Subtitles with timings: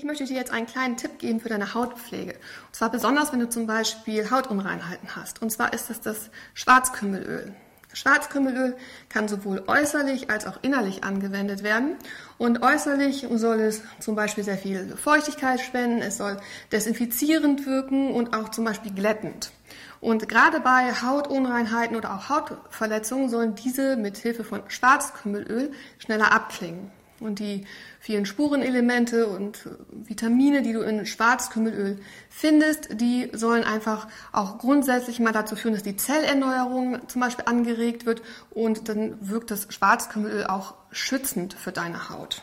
[0.00, 2.32] Ich möchte dir jetzt einen kleinen Tipp geben für deine Hautpflege.
[2.32, 5.42] Und zwar besonders, wenn du zum Beispiel Hautunreinheiten hast.
[5.42, 7.52] Und zwar ist es das Schwarzkümmelöl.
[7.92, 8.78] Schwarzkümmelöl
[9.10, 11.96] kann sowohl äußerlich als auch innerlich angewendet werden.
[12.38, 16.38] Und äußerlich soll es zum Beispiel sehr viel Feuchtigkeit spenden, es soll
[16.72, 19.52] desinfizierend wirken und auch zum Beispiel glättend.
[20.00, 26.90] Und gerade bei Hautunreinheiten oder auch Hautverletzungen sollen diese mit Hilfe von Schwarzkümmelöl schneller abklingen.
[27.20, 27.66] Und die
[28.00, 35.32] vielen Spurenelemente und Vitamine, die du in Schwarzkümmelöl findest, die sollen einfach auch grundsätzlich mal
[35.32, 40.74] dazu führen, dass die Zellerneuerung zum Beispiel angeregt wird und dann wirkt das Schwarzkümmelöl auch
[40.90, 42.42] schützend für deine Haut.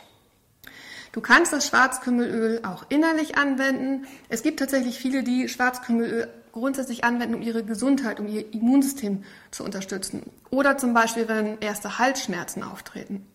[1.18, 4.06] Du kannst das Schwarzkümmelöl auch innerlich anwenden.
[4.28, 9.64] Es gibt tatsächlich viele, die Schwarzkümmelöl grundsätzlich anwenden, um ihre Gesundheit, um ihr Immunsystem zu
[9.64, 10.30] unterstützen.
[10.50, 13.26] Oder zum Beispiel, wenn erste Halsschmerzen auftreten.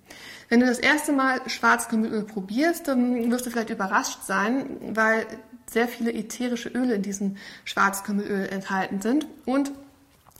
[0.47, 5.25] Wenn du das erste Mal Schwarzkümmelöl probierst, dann wirst du vielleicht überrascht sein, weil
[5.69, 9.73] sehr viele ätherische Öle in diesem Schwarzkümmelöl enthalten sind und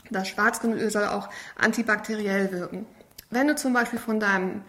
[0.10, 1.28] das Schwarzkümmelöl soll auch
[1.60, 2.86] antibakteriell wirken.
[3.32, 4.62] Wenn du zum Beispiel von deinem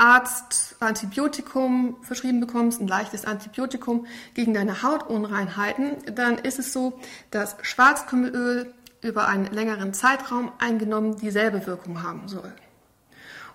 [0.00, 6.98] Arzt Antibiotikum verschrieben bekommst, ein leichtes Antibiotikum gegen deine Hautunreinheiten, dann ist es so,
[7.30, 12.50] dass Schwarzkümmelöl über einen längeren Zeitraum eingenommen dieselbe Wirkung haben soll.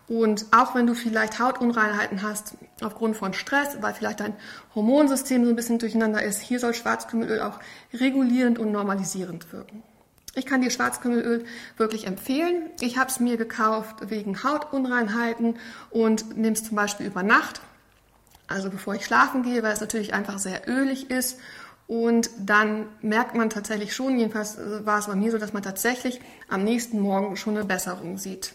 [0.07, 4.35] Und auch wenn du vielleicht Hautunreinheiten hast aufgrund von Stress, weil vielleicht dein
[4.75, 7.59] Hormonsystem so ein bisschen durcheinander ist, hier soll Schwarzkümmelöl auch
[7.91, 9.81] regulierend und normalisierend wirken.
[10.36, 11.45] Ich kann dir Schwarzkümmelöl
[11.78, 12.69] wirklich empfehlen.
[12.81, 15.55] Ich habe es mir gekauft wegen Hautunreinheiten
[15.89, 17.61] und nehme es zum Beispiel über Nacht,
[18.47, 21.39] also bevor ich schlafen gehe, weil es natürlich einfach sehr ölig ist.
[21.88, 26.19] Und dann merkt man tatsächlich schon, jedenfalls war es bei mir so, dass man tatsächlich
[26.50, 28.53] am nächsten Morgen schon eine Besserung sieht.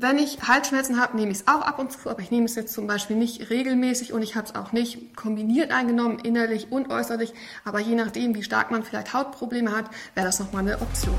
[0.00, 2.54] Wenn ich Halsschmerzen habe, nehme ich es auch ab und zu, aber ich nehme es
[2.54, 6.88] jetzt zum Beispiel nicht regelmäßig und ich habe es auch nicht kombiniert eingenommen, innerlich und
[6.88, 7.34] äußerlich.
[7.64, 11.16] Aber je nachdem, wie stark man vielleicht Hautprobleme hat, wäre das nochmal eine Option.